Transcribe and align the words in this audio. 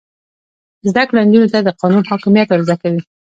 زده 0.89 1.03
کړه 1.09 1.19
نجونو 1.27 1.51
ته 1.53 1.59
د 1.61 1.69
قانون 1.79 2.03
حاکمیت 2.09 2.47
ور 2.49 2.61
زده 2.67 2.75
کوي. 2.81 3.01